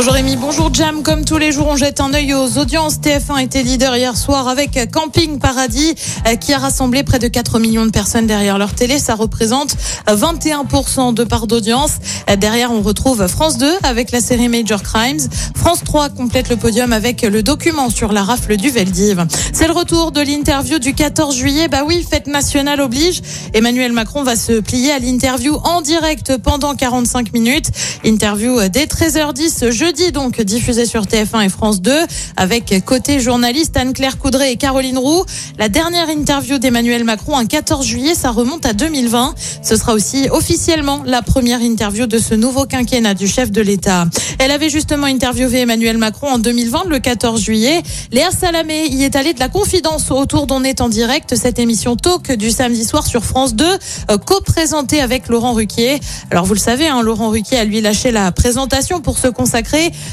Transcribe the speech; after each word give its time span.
Bonjour 0.00 0.14
Rémi, 0.14 0.36
bonjour 0.36 0.72
Jam. 0.72 1.02
Comme 1.02 1.26
tous 1.26 1.36
les 1.36 1.52
jours, 1.52 1.66
on 1.68 1.76
jette 1.76 2.00
un 2.00 2.14
œil 2.14 2.32
aux 2.32 2.56
audiences. 2.56 3.00
TF1 3.00 3.42
était 3.42 3.62
leader 3.62 3.94
hier 3.94 4.16
soir 4.16 4.48
avec 4.48 4.90
Camping 4.90 5.38
Paradis 5.38 5.94
euh, 6.26 6.36
qui 6.36 6.54
a 6.54 6.58
rassemblé 6.58 7.02
près 7.02 7.18
de 7.18 7.28
4 7.28 7.58
millions 7.58 7.84
de 7.84 7.90
personnes 7.90 8.26
derrière 8.26 8.56
leur 8.56 8.72
télé. 8.72 8.98
Ça 8.98 9.14
représente 9.14 9.76
21% 10.06 11.12
de 11.12 11.22
part 11.22 11.46
d'audience. 11.46 11.98
Euh, 12.30 12.36
Derrière, 12.36 12.72
on 12.72 12.80
retrouve 12.80 13.26
France 13.26 13.58
2 13.58 13.70
avec 13.82 14.10
la 14.10 14.22
série 14.22 14.48
Major 14.48 14.82
Crimes. 14.82 15.20
France 15.54 15.80
3 15.84 16.08
complète 16.08 16.48
le 16.48 16.56
podium 16.56 16.94
avec 16.94 17.20
le 17.20 17.42
document 17.42 17.90
sur 17.90 18.14
la 18.14 18.22
rafle 18.22 18.56
du 18.56 18.70
Veldiv. 18.70 19.26
C'est 19.52 19.66
le 19.66 19.74
retour 19.74 20.12
de 20.12 20.22
l'interview 20.22 20.78
du 20.78 20.94
14 20.94 21.36
juillet. 21.36 21.68
Bah 21.68 21.82
oui, 21.86 22.06
fête 22.10 22.26
nationale 22.26 22.80
oblige. 22.80 23.20
Emmanuel 23.52 23.92
Macron 23.92 24.22
va 24.22 24.34
se 24.34 24.60
plier 24.60 24.92
à 24.92 24.98
l'interview 24.98 25.56
en 25.62 25.82
direct 25.82 26.38
pendant 26.38 26.74
45 26.74 27.34
minutes. 27.34 27.66
Interview 28.02 28.66
dès 28.70 28.86
13h10 28.86 29.70
jeudi 29.70 29.89
donc 29.90 30.40
diffusée 30.40 30.86
sur 30.86 31.02
TF1 31.02 31.46
et 31.46 31.48
France 31.48 31.82
2 31.82 31.92
avec 32.36 32.72
côté 32.84 33.18
journaliste 33.18 33.76
Anne-Claire 33.76 34.18
Coudray 34.18 34.52
et 34.52 34.56
Caroline 34.56 34.98
Roux. 34.98 35.24
La 35.58 35.68
dernière 35.68 36.08
interview 36.08 36.58
d'Emmanuel 36.58 37.02
Macron 37.02 37.36
un 37.36 37.44
14 37.44 37.84
juillet, 37.84 38.14
ça 38.14 38.30
remonte 38.30 38.64
à 38.66 38.72
2020. 38.72 39.34
Ce 39.62 39.74
sera 39.74 39.94
aussi 39.94 40.28
officiellement 40.30 41.02
la 41.04 41.22
première 41.22 41.60
interview 41.60 42.06
de 42.06 42.18
ce 42.18 42.34
nouveau 42.34 42.66
quinquennat 42.66 43.14
du 43.14 43.26
chef 43.26 43.50
de 43.50 43.60
l'État. 43.60 44.06
Elle 44.38 44.52
avait 44.52 44.70
justement 44.70 45.06
interviewé 45.06 45.60
Emmanuel 45.60 45.98
Macron 45.98 46.28
en 46.28 46.38
2020 46.38 46.84
le 46.88 47.00
14 47.00 47.42
juillet. 47.42 47.82
Léa 48.12 48.30
Salamé 48.30 48.86
y 48.86 49.02
est 49.02 49.16
allée 49.16 49.34
de 49.34 49.40
la 49.40 49.48
confidence 49.48 50.12
autour 50.12 50.46
d'On 50.46 50.62
est 50.62 50.80
en 50.80 50.88
direct, 50.88 51.34
cette 51.34 51.58
émission 51.58 51.96
talk 51.96 52.30
du 52.32 52.52
samedi 52.52 52.84
soir 52.84 53.06
sur 53.08 53.24
France 53.24 53.54
2, 53.54 53.64
euh, 53.64 54.18
co-présentée 54.18 55.00
avec 55.00 55.26
Laurent 55.26 55.52
Ruquier. 55.52 55.98
Alors 56.30 56.44
vous 56.44 56.54
le 56.54 56.60
savez, 56.60 56.86
hein, 56.86 57.02
Laurent 57.02 57.30
Ruquier 57.30 57.58
a 57.58 57.64
lui 57.64 57.80
lâché 57.80 58.12
la 58.12 58.30
présentation 58.30 59.00
pour 59.00 59.18
se 59.18 59.26
consacrer 59.26 59.69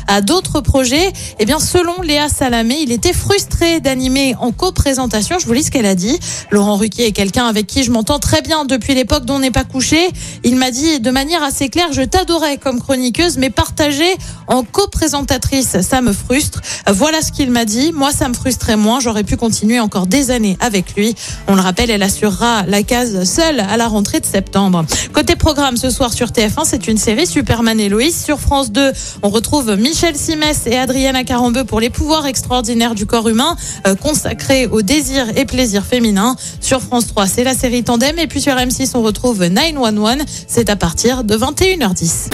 à 0.07 0.21
d'autres 0.21 0.61
projets. 0.61 1.11
Eh 1.39 1.45
bien, 1.45 1.59
selon 1.59 2.01
Léa 2.01 2.29
Salamé, 2.29 2.77
il 2.81 2.91
était 2.91 3.13
frustré 3.13 3.79
d'animer 3.79 4.35
en 4.39 4.51
co-présentation. 4.51 5.39
Je 5.39 5.45
vous 5.45 5.53
lis 5.53 5.63
ce 5.63 5.71
qu'elle 5.71 5.85
a 5.85 5.95
dit. 5.95 6.19
Laurent 6.51 6.75
Ruquier 6.75 7.07
est 7.07 7.11
quelqu'un 7.11 7.45
avec 7.45 7.67
qui 7.67 7.83
je 7.83 7.91
m'entends 7.91 8.19
très 8.19 8.41
bien 8.41 8.65
depuis 8.65 8.93
l'époque 8.93 9.25
dont 9.25 9.35
on 9.35 9.39
n'est 9.39 9.51
pas 9.51 9.63
couché. 9.63 10.09
Il 10.43 10.55
m'a 10.55 10.71
dit 10.71 10.99
de 10.99 11.11
manière 11.11 11.43
assez 11.43 11.69
claire, 11.69 11.91
je 11.91 12.01
t'adorais 12.01 12.57
comme 12.57 12.79
chroniqueuse, 12.79 13.37
mais 13.37 13.49
partager 13.49 14.15
en 14.47 14.63
co-présentatrice, 14.63 15.81
ça 15.81 16.01
me 16.01 16.13
frustre. 16.13 16.61
Voilà 16.91 17.21
ce 17.21 17.31
qu'il 17.31 17.51
m'a 17.51 17.65
dit. 17.65 17.91
Moi, 17.91 18.11
ça 18.11 18.29
me 18.29 18.33
frustrait 18.33 18.77
moins. 18.77 18.99
J'aurais 18.99 19.23
pu 19.23 19.37
continuer 19.37 19.79
encore 19.79 20.07
des 20.07 20.31
années 20.31 20.57
avec 20.59 20.95
lui. 20.95 21.15
On 21.47 21.55
le 21.55 21.61
rappelle, 21.61 21.89
elle 21.89 22.03
assurera 22.03 22.63
la 22.67 22.83
case 22.83 23.23
seule 23.23 23.59
à 23.59 23.77
la 23.77 23.87
rentrée 23.87 24.19
de 24.19 24.25
septembre. 24.25 24.85
Côté 25.13 25.35
programme, 25.35 25.77
ce 25.77 25.89
soir 25.89 26.13
sur 26.13 26.29
TF1, 26.29 26.63
c'est 26.65 26.87
une 26.87 26.97
série 26.97 27.27
Superman 27.27 27.79
et 27.79 27.89
Loïs. 27.89 28.23
Sur 28.23 28.39
France 28.39 28.71
2, 28.71 28.91
on 29.23 29.29
retrouve 29.29 29.46
Michel 29.77 30.15
Simès 30.15 30.67
et 30.67 30.77
Adriana 30.77 31.23
Carambeu 31.23 31.63
pour 31.63 31.79
les 31.79 31.89
pouvoirs 31.89 32.25
extraordinaires 32.25 32.95
du 32.95 33.05
corps 33.05 33.29
humain, 33.29 33.55
euh, 33.85 33.95
consacrés 33.95 34.67
au 34.67 34.81
désir 34.81 35.25
et 35.37 35.45
plaisir 35.45 35.85
féminin. 35.85 36.35
Sur 36.59 36.81
France 36.81 37.07
3, 37.07 37.27
c'est 37.27 37.43
la 37.43 37.53
série 37.53 37.83
Tandem. 37.83 38.19
Et 38.19 38.27
puis 38.27 38.41
sur 38.41 38.53
M6, 38.53 38.91
on 38.95 39.01
retrouve 39.01 39.45
911. 39.45 40.17
C'est 40.47 40.69
à 40.69 40.75
partir 40.75 41.23
de 41.23 41.37
21h10. 41.37 42.29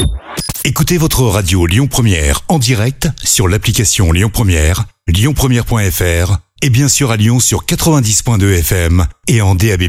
Écoutez 0.65 0.97
votre 0.97 1.23
radio 1.23 1.65
Lyon 1.65 1.87
Première 1.87 2.41
en 2.47 2.57
direct 2.57 3.09
sur 3.23 3.47
l'application 3.47 4.11
Lyon 4.11 4.31
Première, 4.33 4.85
lyonpremière.fr 5.07 6.37
et 6.61 6.69
bien 6.69 6.87
sûr 6.87 7.11
à 7.11 7.17
Lyon 7.17 7.39
sur 7.39 7.65
90.2 7.65 8.59
FM 8.59 9.05
et 9.27 9.41
en 9.41 9.55
DAB+. 9.55 9.83